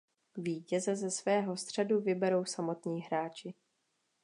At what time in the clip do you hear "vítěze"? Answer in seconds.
0.37-0.95